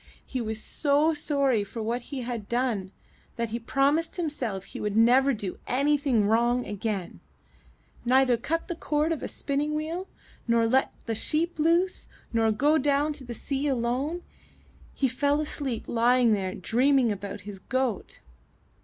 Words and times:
He 0.25 0.41
was 0.41 0.59
so 0.59 1.13
sorry 1.13 1.63
for 1.63 1.79
what 1.83 2.01
he 2.01 2.21
had 2.21 2.49
done, 2.49 2.91
that 3.35 3.49
he 3.49 3.59
promised 3.59 4.17
him 4.17 4.29
self 4.31 4.63
he 4.63 4.79
would 4.81 4.97
never 4.97 5.31
do 5.31 5.59
anything 5.67 6.25
wrong 6.25 6.65
again— 6.65 7.19
neither 8.03 8.35
cut 8.35 8.67
the 8.67 8.73
cord 8.75 9.11
of 9.11 9.19
the 9.19 9.27
spinning 9.27 9.75
wheel, 9.75 10.07
nor 10.47 10.65
let 10.65 10.91
the 11.05 11.13
sheep 11.13 11.59
loose, 11.59 12.07
nor 12.33 12.51
go 12.51 12.79
down 12.79 13.13
to 13.13 13.23
the 13.23 13.35
sea 13.35 13.67
alone. 13.67 14.23
He 14.95 15.07
fell 15.07 15.39
asleep 15.39 15.83
lying 15.87 16.31
there 16.31 16.49
and 16.49 16.63
dreamed 16.63 17.11
about 17.11 17.41
his 17.41 17.59
goat. 17.59 18.21